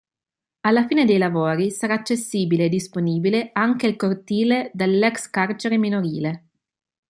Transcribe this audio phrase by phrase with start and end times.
[0.61, 6.45] Alla fine dei lavori sarà accessibile e disponibile anche il cortile dell'ex carcere minorile.